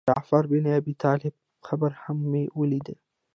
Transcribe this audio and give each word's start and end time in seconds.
د 0.01 0.03
جعفر 0.09 0.43
بن 0.51 0.65
ابي 0.79 0.93
طالب 1.03 1.33
قبر 1.67 1.91
هم 2.03 2.17
مې 2.31 2.43
ولید. 2.59 2.87